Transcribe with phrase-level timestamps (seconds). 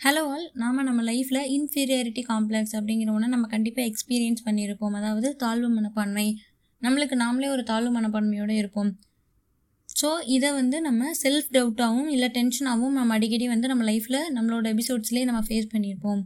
[0.00, 4.94] Hello all நாம் நம்ம லைஃப்பில் இன்ஃபீரியாரிட்டி காம்ப்ளெக்ஸ் அப்படிங்கிற ஒன்று நம்ம கண்டிப்பாக எக்ஸ்பீரியன்ஸ் பண்ணியிருப்போம்.
[4.98, 6.26] அதாவது தாழ்வு மனப்பான்மை.
[6.82, 8.90] நம்மளுக்கு நாமளே ஒரு தாழ்வு மனப்பான்மையோடு இருப்போம்.
[9.88, 15.28] ஸோ இதை வந்து நம்ம செல்ஃப் டவுட்டாகவும் இல்லை டென்ஷனாகவும் நம்ம அடிக்கடி வந்து நம்ம லைஃப்பில் நம்மளோட எபிசோட்ஸ்லேயே
[15.30, 16.20] நம்ம ஃபேஸ் பண்ணியிருப்போம்.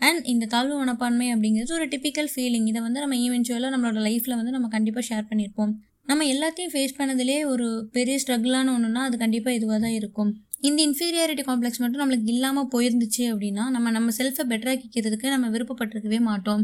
[0.00, 4.54] அண்ட் இந்த தாழ்வு மனப்பான்மை அப்படிங்கிறது ஒரு டிப்பிக்கல் ஃபீலிங் இதை வந்து நம்ம ஈவென்ச்சுவலாக நம்மளோட லைஃப்பில் வந்து
[4.58, 5.72] நம்ம கண்டிப்பாக ஷேர் பண்ணியிருப்போம்.
[6.10, 10.30] நம்ம எல்லாத்தையும் ஃபேஸ் பண்ணதுலேயே ஒரு பெரிய ஸ்ட்ரகிளான ஒன்றுனா அது கண்டிப்பாக இதுவாக தான் இருக்கும்.
[10.62, 16.62] இந்த இன்ஃபீரியாரிட்டி காம்ப்ளெக்ஸ் மட்டும் நம்மளுக்கு இல்லாமல் போயிருந்துச்சு அப்படின்னா நம்ம நம்ம செல்ஃபை பெட்டராக்கிக்கிறதுக்கு நம்ம விருப்பப்பட்டிருக்கவே மாட்டோம்.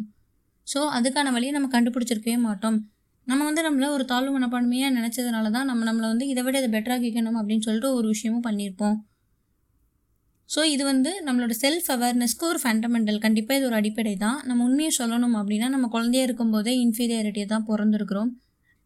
[0.67, 2.79] ஸோ அதுக்கான வழியை நம்ம கண்டுபிடிச்சிருக்கவே மாட்டோம்.
[3.27, 7.39] நம்ம வந்து நம்மளை ஒரு தாழ்வு மனப்பான்மையாக நினச்சதுனால தான் நம்ம நம்மளை வந்து இதை விட இதை பெட்டராக்கிக்கணும்
[7.41, 8.97] அப்படின்னு சொல்லிட்டு ஒரு விஷயமும் பண்ணியிருப்போம்.
[10.49, 14.39] ஸோ இது வந்து நம்மளோட செல்ஃப் அவேர்னஸ்க்கு ஒரு ஃபண்டமெண்டல் கண்டிப்பாக இது ஒரு அடிப்படை தான்.
[14.49, 18.31] நம்ம உண்மையை சொல்லணும் அப்படின்னா நம்ம குழந்தையா இருக்கும்போதே இன்ஃபீரியாரிட்டியை தான் பிறந்திருக்கிறோம்.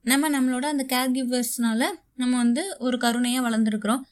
[0.05, 1.83] நம்ம நம்மளோட அந்த கேர் கிவர்ஸ்னால
[2.23, 4.03] நம்ம வந்து ஒரு கருணையாக வளர்ந்துருக்குறோம்.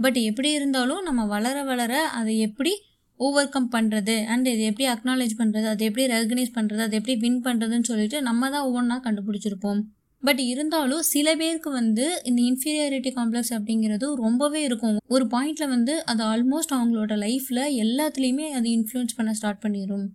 [0.00, 2.72] பட் எப்படி இருந்தாலும் நம்ம வளர வளர அதை எப்படி
[3.20, 7.42] ஓவர் கம் பண்ணுறது அண்ட் இதை எப்படி அக்னாலேஜ் பண்ணுறது அதை எப்படி ரெகனைஸ் பண்ணுறது அதை எப்படி வின்
[7.46, 9.80] பண்ணுறதுன்னு சொல்லிட்டு நம்ம தான் ஒவ்வொன்றா கண்டுபிடிச்சிருப்போம்.
[10.22, 14.96] பட் இருந்தாலும் சில பேருக்கு வந்து இந்த இன்ஃபீரியாரிட்டி காம்ப்ளெக்ஸ் அப்படிங்கிறது ரொம்பவே இருக்கும்.
[15.14, 20.06] ஒரு பாயிண்டில் வந்து அது ஆல்மோஸ்ட் அவங்களோட லைஃப்பில் எல்லாத்துலேயுமே அது இன்ஃப்ளூயன்ஸ் பண்ண ஸ்டார்ட் பண்ணிடும்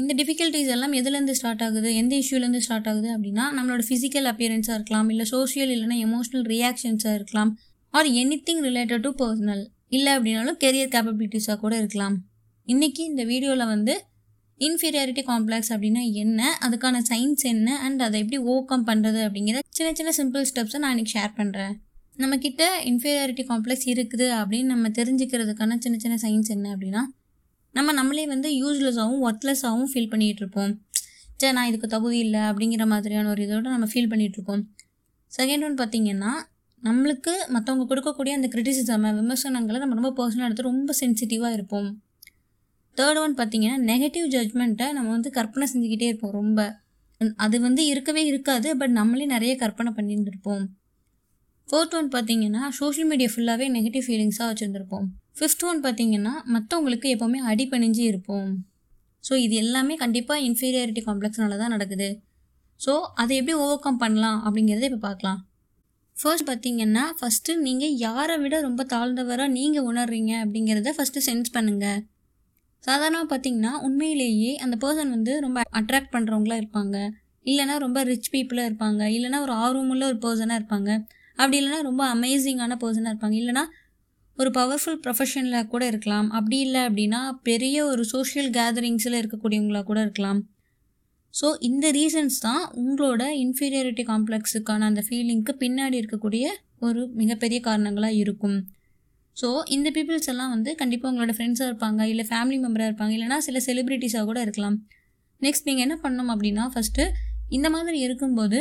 [0.00, 1.88] இந்த டிஃபிகல்ட்டிஸ் எல்லாம் எதுலேருந்து ஸ்டார்ட் ஆகுது?
[2.02, 7.50] எந்த இஷ்யூலேருந்து ஸ்டார்ட் ஆகுது அப்படின்னா நம்மளோட ஃபிசிக்கல் அப்பியரன்ஸாக இருக்கலாம் இல்லை சோஷியல் இல்லைன்னா எமோஷனல் ரியாக்ஷன்ஸாக இருக்கலாம்.
[7.94, 8.08] Are
[8.46, 9.62] anything related to personal
[9.96, 12.14] இல்லை அப்படின்னாலும் கெரியர் கேப்பபிலிட்டிஸாக கூட இருக்கலாம்.
[12.68, 13.94] இன்றைக்கி இந்த வீடியோவில் வந்து
[14.60, 19.90] இன்ஃபீரியாரிட்டி காம்ப்ளெக்ஸ் அப்படின்னா என்ன அதுக்கான சயின்ஸ் என்ன அண்ட் அதை எப்படி ஓவர் கம் பண்ணுறது அப்படிங்கிற சின்ன
[19.98, 21.74] சின்ன சிம்பிள் ஸ்டெப்ஸை நான் இன்றைக்கி ஷேர் பண்ணுறேன்
[22.18, 27.02] நம்மக்கிட்ட இன்ஃபீரியாரிட்டி காம்ப்ளெக்ஸ் இருக்குது அப்படின்னு நம்ம தெரிஞ்சுக்கிறதுக்கான சின்ன சின்ன சயின்ஸ் என்ன அப்படின்னா
[27.74, 30.72] நம்ம நம்மளே வந்து யூஸ்லெஸ்ஸாகவும் ஒர்த்லெஸ்ஸாகவும் ஃபீல் பண்ணிகிட்டு இருப்போம்.
[31.40, 34.62] சே நான் இதுக்கு தகுதி இல்லை அப்படிங்கிற மாதிரியான ஒரு இதோட நம்ம ஃபீல் பண்ணிகிட்ருப்போம்
[35.32, 36.32] செகண்ட் ஒன் பார்த்திங்கன்னா
[36.82, 41.88] நம்மளுக்கு மற்றவங்க கொடுக்கக்கூடிய அந்த கிரிட்டிசிசம் விமர்சனங்களை நம்ம ரொம்ப பர்சனலாக எடுத்து ரொம்ப சென்சிட்டிவாக இருப்போம்.
[42.96, 46.60] தேர்ட் ஒன் பார்த்தீங்கன்னா நெகட்டிவ் ஜட்ஜ்மெண்ட்டை நம்ம வந்து கற்பனை செஞ்சுக்கிட்டே இருப்போம் ரொம்ப.
[47.44, 50.64] அது வந்து இருக்கவே இருக்காது பட் நம்மளே நிறைய கற்பனை பண்ணியிருந்திருப்போம்.
[51.68, 55.06] ஃபோர்த் ஒன் பார்த்தீங்கன்னா சோஷியல் மீடியா ஃபுல்லாகவே நெகட்டிவ் ஃபீலிங்ஸாக வச்சுருந்துருப்போம்.
[55.38, 58.50] ஃபிஃப்த் ஒன் பார்த்தீங்கன்னா மற்றவங்களுக்கு எப்போவுமே அடிபணிஞ்சு இருப்போம்.
[59.24, 62.10] ஸோ இது எல்லாமே கண்டிப்பாக இன்ஃபீரியாரிட்டி காம்ப்ளெக்ஸ்னால தான் நடக்குது.
[62.80, 62.92] ஸோ
[63.22, 65.40] அதை எப்படி ஓவர் கம் பண்ணலாம் அப்படிங்கிறத இப்போ பார்க்கலாம்
[66.16, 72.00] ஃபர்ஸ்ட் பார்த்தீங்கன்னா ஃபஸ்ட்டு நீங்கள் யாரை விட ரொம்ப தாழ்ந்தவராக நீங்கள் உணர்றீங்க அப்படிங்கிறத ஃபஸ்ட்டு சென்ஸ் பண்ணுங்கள்
[72.84, 76.96] சாதாரணமாக பார்த்தீங்கன்னா உண்மையிலேயே அந்த பர்சன் வந்து ரொம்ப அட்ராக்ட் பண்ணுறவங்களா இருப்பாங்க.
[77.44, 79.02] இல்லைனா ரொம்ப ரிச் பீப்புளாக இருப்பாங்க.
[79.16, 80.90] இல்லைனா ஒரு ஆர்வமுள்ள ஒரு பர்சனாக இருப்பாங்க.
[81.36, 83.36] அப்படி இல்லைனா ரொம்ப அமேசிங்கான பர்சனாக இருப்பாங்க.
[83.42, 83.64] இல்லைனா
[84.38, 86.30] ஒரு பவர்ஃபுல் ப்ரொஃபஷனில் கூட இருக்கலாம்.
[86.30, 90.40] அப்படி இல்லை அப்படின்னா பெரிய ஒரு சோஷியல் கேதரிங்ஸில் இருக்கக்கூடியவங்களாக கூட இருக்கலாம்.
[91.34, 96.46] ஸோ இந்த ரீசன்ஸ் தான் உங்களோட இன்ஃபீரியாரிட்டி காம்ப்ளெக்ஸுக்கான அந்த ஃபீலிங்க்கு பின்னாடி இருக்கக்கூடிய
[96.86, 98.58] ஒரு மிகப்பெரிய காரணங்களாக இருக்கும்.
[99.36, 103.60] ஸோ இந்த பீப்புள்ஸ் எல்லாம் வந்து கண்டிப்பாக உங்களோட ஃப்ரெண்ட்ஸாக இருப்பாங்க இல்லை ஃபேமிலி மெம்பராக இருப்பாங்க இல்லைனா சில
[103.68, 104.76] செலிப்ரிட்டிஸாக கூட இருக்கலாம்.
[105.42, 107.06] நெக்ஸ்ட் நீங்கள் என்ன பண்ணணும் அப்படின்னா ஃபஸ்ட்டு
[107.58, 108.58] இந்த மாதிரி இருக்கும்போது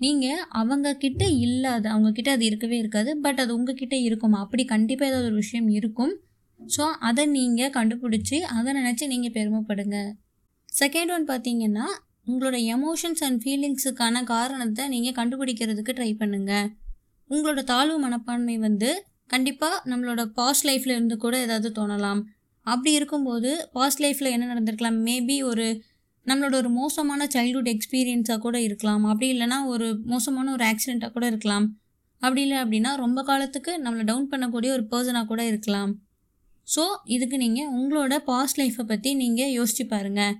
[0.00, 4.36] நீங்கள் அவங்கக்கிட்ட இல்லாத அவங்கக்கிட்ட அது இருக்கவே இருக்காது பட் அது உங்ககிட்ட இருக்கும்.
[4.42, 6.12] அப்படி கண்டிப்பாக ஏதாவது ஒரு விஷயம் இருக்கும்.
[6.60, 9.98] ஸோ அதை நீங்கள் கண்டுபிடிச்சி அதை நினச்சி நீங்கள் பெருமைப்படுங்க.
[10.76, 11.86] செகண்ட் ஒன் பார்த்தீங்கன்னா
[12.28, 16.66] உங்களோட எமோஷன்ஸ் அண்ட் ஃபீலிங்ஸுக்கான காரணத்தை நீங்கள் கண்டுபிடிக்கிறதுக்கு ட்ரை பண்ணுங்கள்
[17.30, 18.90] உங்களோட தாழ்வு மனப்பான்மை வந்து
[19.34, 22.20] கண்டிப்பாக நம்மளோட பாஸ்ட் லைஃப்பில் இருந்து கூட ஏதாவது தோணலாம்.
[22.66, 24.98] அப்படி இருக்கும்போது பாஸ்ட் லைஃப்பில் என்ன நடந்திருக்கலாம்?
[25.08, 25.66] மேபி ஒரு
[26.26, 29.02] நம்மளோட ஒரு மோசமான சைல்ட்ஹுட் எக்ஸ்பீரியன்ஸாக கூட இருக்கலாம்.
[29.10, 31.66] அப்படி இல்லைனா ஒரு மோசமான ஒரு ஆக்சிடெண்ட்டாக கூட இருக்கலாம்.
[32.22, 35.92] அப்படி இல்லை அப்படின்னா ரொம்ப காலத்துக்கு நம்மளை டவுன் பண்ணக்கூடிய ஒரு பர்சனாக கூட இருக்கலாம்.
[36.68, 36.84] ஸோ
[37.16, 40.34] இதுக்கு நீங்கள் உங்களோட பாஸ்ட் லைஃப்பை பற்றி நீங்கள் யோசிச்சு பாருங்கள்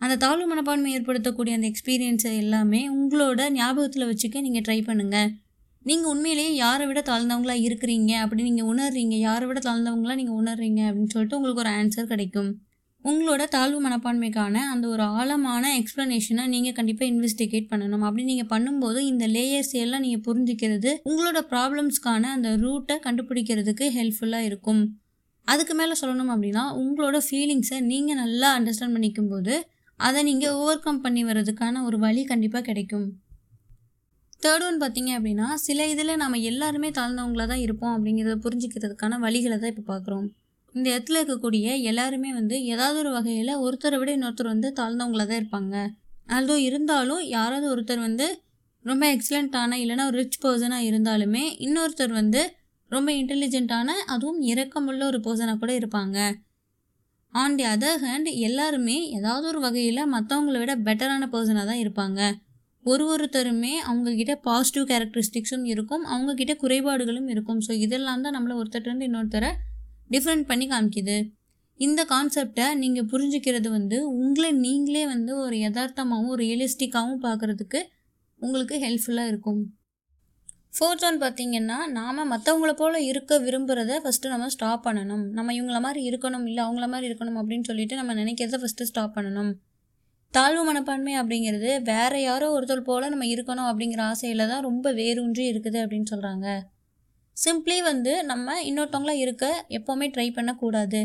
[0.00, 5.30] அந்த தாழ்வு மனப்பான்மை ஏற்படுத்தக்கூடிய அந்த எக்ஸ்பீரியன்ஸை எல்லாமே உங்களோட ஞாபகத்தில் வச்சுக்க நீங்கள் ட்ரை பண்ணுங்கள்
[5.86, 11.12] நீங்கள் உண்மையிலேயே யாரை விட தாழ்ந்தவங்களா இருக்கிறீங்க அப்படி நீங்கள் உணர்றீங்க யாரை விட தாழ்ந்தவங்களா நீங்கள் உணர்றீங்க அப்படின்னு
[11.14, 12.48] சொல்லிட்டு உங்களுக்கு ஒரு ஆன்சர் கிடைக்கும்.
[13.04, 18.04] உங்களோட தாழ்வு மனப்பான்மைக்கான அந்த ஒரு ஆழமான எக்ஸ்ப்ளனேஷனை நீங்கள் கண்டிப்பாக இன்வெஸ்டிகேட் பண்ணணும்.
[18.06, 24.82] அப்படி நீங்கள் பண்ணும்போது இந்த லேயர்ஸ் எல்லாம் நீங்கள் புரிஞ்சுக்கிறது உங்களோட ப்ராப்ளம்ஸ்க்கான அந்த ரூட்டை கண்டுபிடிக்கிறதுக்கு ஹெல்ப்ஃபுல்லாக இருக்கும்.
[25.48, 29.54] அதுக்கு மேலே சொல்லணும் அப்படின்னா உங்களோட ஃபீலிங்ஸை நீங்கள் நல்லா அண்டர்ஸ்டாண்ட் பண்ணிக்கும் போது
[30.00, 33.06] அதை நீங்கள் ஓவர் கம் பண்ணி வர்றதுக்கான ஒரு வழி கண்டிப்பாக கிடைக்கும்.
[34.42, 39.72] தேர்ட் ஒன் பார்த்தீங்க அப்படின்னா சில இதில் நம்ம எல்லாருமே தாழ்ந்தவங்களாக தான் இருப்போம் அப்படிங்கிறத புரிஞ்சுக்கிறதுக்கான வழிகளை தான்
[39.72, 40.26] இப்போ பார்க்குறோம்.
[40.74, 45.76] இந்த இடத்துல இருக்கக்கூடிய எல்லாருமே வந்து ஏதாவது ஒரு வகையில் ஒருத்தரை விட இன்னொருத்தர் வந்து தாழ்ந்தவங்களாக தான் இருப்பாங்க.
[46.28, 48.26] அதோ இருந்தாலும் யாராவது ஒருத்தர் வந்து
[48.84, 52.42] ரொம்ப எக்ஸலண்ட்டான இல்லைனா ஒரு ரிச் பர்சனாக இருந்தாலுமே இன்னொருத்தர் வந்து
[52.90, 56.18] ரொம்ப இன்டெலிஜென்ட்டான அதுவும் இரக்கமுள்ள ஒரு பர்சனாக கூட இருப்பாங்க.
[57.34, 62.20] ஆன் தி அதர் ஹேண்ட் எல்லாருமே ஏதாவது ஒரு வகையில் மற்றவங்கள விட பெட்டரான பர்சனாக தான் இருப்பாங்க.
[62.84, 67.60] ஒரு ஒருத்தருமே அவங்கக்கிட்ட பாசிட்டிவ் கேரக்டரிஸ்டிக்ஸும் இருக்கும் அவங்கக்கிட்ட குறைபாடுகளும் இருக்கும்.
[67.66, 69.50] ஸோ இதெல்லாம் தான் நம்மளை ஒருத்தர்லேருந்து இன்னொருத்தரை
[70.14, 71.16] டிஃப்ரெண்ட் பண்ணி காமிக்குது.
[71.80, 77.80] இந்த கான்செப்டை நீங்கள் புரிஞ்சுக்கிறது வந்து உங்களை நீங்களே வந்து ஒரு யதார்த்தமாகவும் ரியலிஸ்டிக்காகவும் பார்க்குறதுக்கு
[78.40, 79.62] உங்களுக்கு ஹெல்ப்ஃபுல்லாக இருக்கும்.
[80.74, 85.24] ஃபோர்த் ஒன் பார்த்தீங்கன்னா நாம் மற்றவங்கள போல் இருக்க விரும்புகிறத ஃபஸ்ட்டு நம்ம ஸ்டாப் பண்ணணும்.
[85.36, 89.50] நம்ம இவங்கள மாதிரி இருக்கணும் இல்லை அவங்கள மாதிரி இருக்கணும் அப்படின்னு சொல்லிட்டு நம்ம நினைக்கிறத ஃபஸ்ட்டு ஸ்டாப் பண்ணணும்.
[90.34, 95.78] தாழ்வு மனப்பான்மை அப்படிங்கிறது வேற யாரோ ஒருத்தர் போல் நம்ம இருக்கணும் அப்படிங்கிற ஆசையில் தான் ரொம்ப வேரூன்றி இருக்குது
[95.82, 96.46] அப்படின்னு சொல்கிறாங்க
[97.36, 101.02] சிம்பிளி வந்து நம்ம இன்னொருத்தவங்களாக இருக்க எப்போவுமே ட்ரை பண்ணக்கூடாது.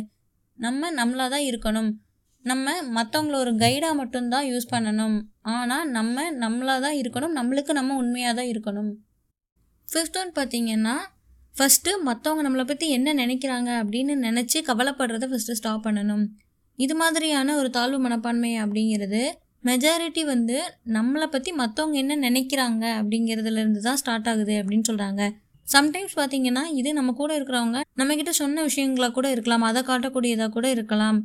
[0.60, 1.92] நம்ம நம்மளாக தான் இருக்கணும்.
[2.46, 5.18] நம்ம மற்றவங்கள ஒரு கைடாக மட்டும்தான் யூஸ் பண்ணணும்.
[5.56, 7.38] ஆனால் நம்ம நம்மளாக தான் இருக்கணும்.
[7.40, 8.92] நம்மளுக்கு நம்ம உண்மையாக தான் இருக்கணும்.
[9.92, 10.96] ஃபிஃப்த் ஒன் பார்த்தீங்கன்னா
[11.56, 16.26] ஃபஸ்ட்டு மற்றவங்க நம்மளை பற்றி என்ன நினைக்கிறாங்க அப்படின்னு நினச்சி கவலைப்படுறத ஃபஸ்ட்டு ஸ்டாப் பண்ணணும்.
[16.80, 19.22] இது மாதிரியான ஒரு தாழ்வு மனப்பான்மை அப்படிங்கிறது
[19.68, 20.58] மெஜாரிட்டி வந்து
[20.98, 25.24] நம்மளை பற்றி மற்றவங்க என்ன நினைக்கிறாங்க அப்படிங்கிறதுலேருந்து தான் ஸ்டார்ட் ஆகுது அப்படின்னு சொல்கிறாங்க
[25.68, 31.18] சம்டைம்ஸ் பார்த்தீங்கன்னா இது நம்ம கூட இருக்கிறவங்க நம்மக்கிட்ட சொன்ன விஷயங்களாக கூட இருக்கலாம் அதை காட்டக்கூடியதாக கூட இருக்கலாம்.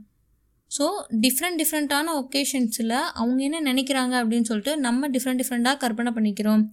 [0.70, 0.86] ஸோ
[1.24, 6.64] டிஃப்ரெண்ட் டிஃப்ரெண்ட்டான ஒகேஷன்ஸில் அவங்க என்ன நினைக்கிறாங்க அப்படின்னு சொல்லிட்டு நம்ம டிஃப்ரெண்ட் டிஃப்ரெண்ட்டாக கற்பனை பண்ணிக்கிறோம்.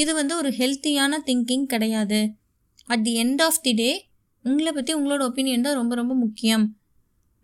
[0.00, 2.20] இது வந்து ஒரு ஹெல்த்தியான திங்கிங் கிடையாது.
[2.92, 3.90] At the end of the day
[4.44, 6.64] உங்களை பற்றி உங்களோட ஒப்பீனியன் தான் ரொம்ப ரொம்ப முக்கியம்.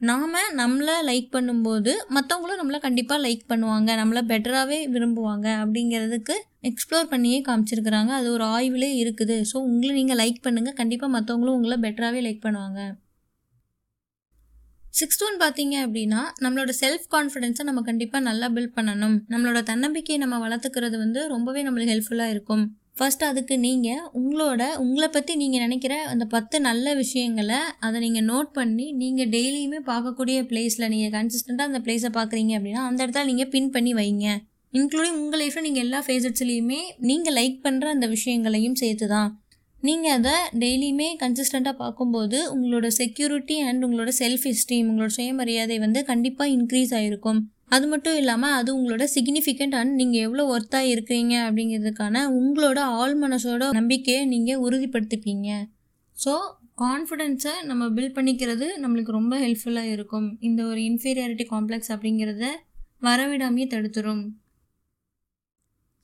[0.08, 3.88] நாம் நம்மளை லைக் பண்ணும்போது மற்றவங்களும் நம்மளை கண்டிப்பாக லைக் பண்ணுவாங்க.
[4.00, 6.36] நம்மளை பெட்டராகவே விரும்புவாங்க அப்படிங்கிறதுக்கு
[6.70, 8.12] எக்ஸ்ப்ளோர் பண்ணியே காமிச்சிருக்கிறாங்க.
[8.20, 9.36] அது ஒரு ஆய்விலே இருக்குது.
[9.50, 12.80] ஸோ உங்களை நீங்கள் லைக் பண்ணுங்கள் கண்டிப்பாக மற்றவங்களும் உங்களை பெட்டராகவே லைக் பண்ணுவாங்க.
[14.98, 19.16] சிக்ஸ்த் ஒன் பார்த்தீங்க அப்படின்னா நம்மளோட செல்ஃப் கான்ஃபிடென்ஸை நம்ம கண்டிப்பாக நல்லா பில்ட் பண்ணணும்.
[19.32, 22.64] நம்மளோட தன்னம்பிக்கையை நம்ம வளர்த்துக்கிறது வந்து ரொம்பவே நம்மளுக்கு ஹெல்ப்ஃபுல்லாக இருக்கும்.
[22.98, 28.50] ஃபர்ஸ்ட் அதுக்கு நீங்கள் உங்களோட உங்களை பற்றி நீங்கள் நினைக்கிற அந்த பத்து நல்ல விஷயங்களை அதை நீங்கள் நோட்
[28.58, 33.72] பண்ணி நீங்கள் டெய்லியுமே பார்க்கக்கூடிய பிளேஸில் நீங்கள் கன்சிஸ்டண்ட்டாக அந்த பிளேஸை பார்க்குறீங்க அப்படின்னா அந்த இடத்துல நீங்கள் பின்
[33.76, 34.26] பண்ணி வைங்க.
[34.78, 39.30] இன்க்ளூடிங் உங்கள் லைஃப்பில் நீங்கள் எல்லா ஃபேஸட்ஸ்லேயுமே நீங்கள் லைக் பண்ணுற அந்த விஷயங்களையும் சேர்த்து தான்
[39.82, 46.54] நீங்கள் அதை டெய்லியுமே கன்சிஸ்டண்ட்டாக பார்க்கும்போது உங்களோட செக்யூரிட்டி அண்ட் உங்களோட செல்ஃப் எஸ்டீம் உங்களோட சுயமரியாதை வந்து கண்டிப்பாக
[46.56, 52.78] இன்க்ரீஸ் ஆகிருக்கும் அது மட்டும் இல்லாமல் அது உங்களோட சிக்னிஃபிகண்ட் அண்ட் நீங்கள் எவ்வளோ ஒர்த்தாக இருக்கிறீங்க அப்படிங்கிறதுக்கான உங்களோட
[53.00, 55.48] ஆள் மனசோட நம்பிக்கையை நீங்கள் உறுதிப்படுத்திப்பீங்க.
[56.16, 56.34] ஸோ
[56.84, 60.28] கான்ஃபிடென்ஸை நம்ம பில்ட் பண்ணிக்கிறது நம்மளுக்கு ரொம்ப ஹெல்ப்ஃபுல்லாக இருக்கும்.
[60.40, 62.44] இந்த ஒரு இன்ஃபீரியாரிட்டி காம்ப்ளெக்ஸ் அப்படிங்கிறத
[63.02, 64.24] வரவிடாமையே தடுத்துரும்.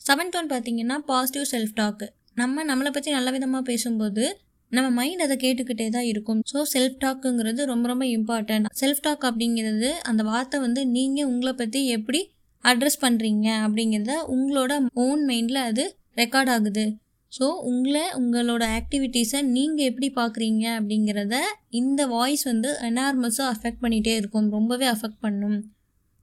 [0.00, 2.06] செவன்த் ஒன் பார்த்தீங்கன்னா பாசிட்டிவ் செல்ஃப் டாக்கு
[2.40, 4.24] நம்ம நம்மளை பற்றி நல்ல விதமாக பேசும்போது
[4.72, 6.40] நம்ம மைண்ட் அதை கேட்டுக்கிட்டே தான் இருக்கும்.
[6.50, 11.80] ஸோ செல்ஃப் டாக்குங்கிறது ரொம்ப ரொம்ப இம்பார்ட்டன்ட் செல்ஃப் டாக் அப்படிங்கிறது அந்த வார்த்தை வந்து நீங்கள் உங்களை பற்றி
[11.96, 12.20] எப்படி
[12.64, 14.72] அட்ரஸ் பண்ணுறீங்க அப்படிங்கிறத உங்களோட
[15.04, 15.84] ஓன் மைண்டில் அது
[16.20, 16.86] ரெக்கார்ட் ஆகுது.
[17.32, 21.36] ஸோ உங்களை உங்களோட ஆக்டிவிட்டீஸை நீங்கள் எப்படி பார்க்குறீங்க அப்படிங்கிறத
[21.80, 24.48] இந்த வாய்ஸ் வந்து எனார்மஸாக அஃபெக்ட் பண்ணிகிட்டே இருக்கும்.
[24.56, 25.58] ரொம்பவே அஃபெக்ட் பண்ணும்.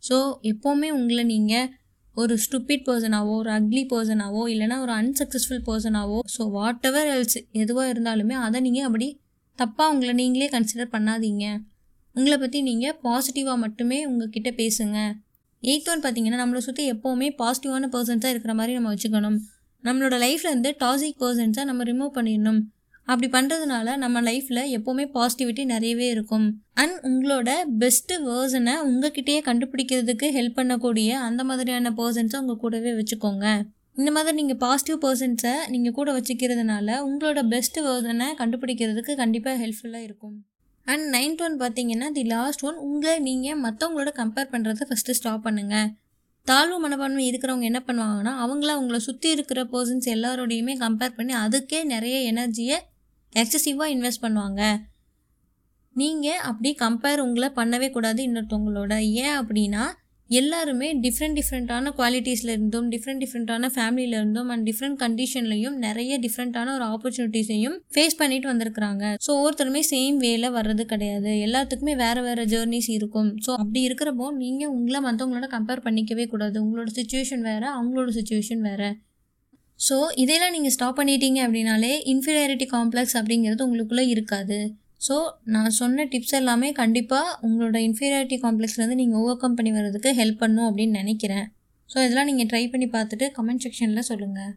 [0.03, 0.17] ஸோ
[0.51, 1.67] எப்போவுமே உங்களை நீங்கள்
[2.15, 7.93] ஒரு ஸ்டூபிட் பர்சனாவோ ஒரு அக்லி பர்சனாவோ இல்லைனா ஒரு அன்சக்ஸஸ்ஃபுல் பர்சனாவோ ஸோ வாட் எவர் எல்ஸ் எதுவாக
[7.93, 9.07] இருந்தாலுமே அதை நீங்கள் அப்படி
[9.59, 11.45] தப்பாக உங்களை நீங்களே கன்சிடர் பண்ணாதீங்க.
[12.15, 14.97] உங்களை பற்றி நீங்கள் பாசிட்டிவாக மட்டுமே உங்ககிட்ட பேசுங்க.
[15.63, 19.37] எயித் ஒன் பார்த்தீங்கன்னா நம்மளை சுற்றி எப்போவுமே பாசிட்டிவான பர்சன்ஸாக இருக்கிற மாதிரி நம்ம வச்சுக்கணும்.
[19.83, 22.61] நம்மளோட லைஃப்லேருந்து டாசிக் பர்சன்ஸாக நம்ம ரிமூவ் பண்ணிடணும்.
[23.07, 26.45] அப்படி பண்ணுறதுனால நம்ம லைஃப்பில் எப்போவுமே பாசிட்டிவிட்டி நிறையவே இருக்கும்.
[26.81, 27.49] அண்ட் உங்களோட
[27.81, 33.47] பெஸ்ட்டு வேர்சனை உங்ககிட்டயே கண்டுபிடிக்கிறதுக்கு ஹெல்ப் பண்ணக்கூடிய அந்த மாதிரியான பர்சன்ஸை உங்கள் கூடவே வச்சுக்கோங்க.
[33.99, 40.37] இந்த மாதிரி நீங்கள் பாசிட்டிவ் பர்சன்ஸை நீங்கள் கூட வச்சுக்கிறதுனால உங்களோட பெஸ்ட்டு வேர்சனை கண்டுபிடிக்கிறதுக்கு கண்டிப்பாக ஹெல்ப்ஃபுல்லாக இருக்கும்.
[40.87, 45.91] அண்ட் நைன்த் ஒன் பார்த்தீங்கன்னா தி லாஸ்ட் ஒன் உங்களை நீங்கள் மற்றவங்களோட கம்பேர் பண்ணுறதை ஃபஸ்ட்டு ஸ்டாப் பண்ணுங்கள்
[46.47, 52.15] தாழ்வு மனப்பான்மை இருக்கிறவங்க என்ன பண்ணுவாங்கன்னா அவங்கள அவங்கள சுற்றி இருக்கிற பர்சன்ஸ் எல்லாரோடையுமே கம்பேர் பண்ணி அதுக்கே நிறைய
[52.31, 52.77] எனர்ஜியை
[53.41, 54.61] எக்ஸசிவாக இன்வெஸ்ட் பண்ணுவாங்க.
[55.95, 58.93] நீங்கள் அப்படி கம்பேர் உங்களை பண்ணவே கூடாது இன்னொருத்தவங்களோட.
[59.25, 59.83] ஏன் அப்படின்னா
[60.29, 66.85] எல்லாருமே டிஃப்ரெண்ட் டிஃப்ரெண்ட்டான குவாலிட்டிஸில் இருந்தும் டிஃப்ரெண்ட் டிஃப்ரெண்ட்டான ஃபேமிலியில் இருந்தும் அண்ட் டிஃப்ரெண்ட் கண்டிஷன்லையும் நிறைய டிஃப்ரெண்ட்டான ஒரு
[66.93, 69.03] ஆப்பர்ச்சுனிட்டிஸையும் ஃபேஸ் பண்ணிட்டு வந்திருக்கிறாங்க.
[69.25, 71.31] ஸோ ஒவ்வொருத்தருமே சேம் வேல வர்றது கிடையாது.
[71.47, 73.31] எல்லாத்துக்குமே வேறு வேறு ஜேர்னிஸ் இருக்கும்.
[73.47, 76.57] ஸோ அப்படி இருக்கிறப்போ நீங்கள் உங்களை மற்றவங்களோட கம்பேர் பண்ணிக்கவே கூடாது.
[76.65, 78.91] உங்களோட சுச்சுவேஷன் வேறு அவங்களோட சுச்சுவேஷன் வேறு.
[79.87, 84.59] ஸோ இதெல்லாம் நீங்கள் ஸ்டாப் பண்ணிட்டீங்க அப்படின்னாலே இன்ஃபீரியாரிட்டி காம்ப்ளெக்ஸ் அப்படிங்கிறது உங்களுக்குள்ளே இருக்காது.
[85.07, 85.15] ஸோ
[85.53, 90.67] நான் சொன்ன டிப்ஸ் எல்லாமே கண்டிப்பாக உங்களோட இன்ஃபீரியாரிட்டி காம்ப்ளெக்ஸ்லேருந்து நீங்கள் ஓவர் கம் பண்ணி வர்றதுக்கு ஹெல்ப் பண்ணும்
[90.69, 91.47] அப்படின்னு நினைக்கிறேன்.
[91.89, 94.53] ஸோ இதெல்லாம் நீங்கள் ட்ரை பண்ணி பார்த்துட்டு கமெண்ட் செக்ஷனில் சொல்லுங்கள்